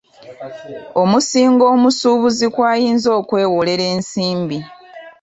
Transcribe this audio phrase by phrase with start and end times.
[1.01, 4.57] Omusingo omusuubuzi kwayinza okwewolera ensimbi.